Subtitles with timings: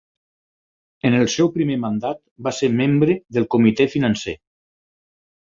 [1.09, 4.37] En el seu primer mandat, va ser membre del comitè financer.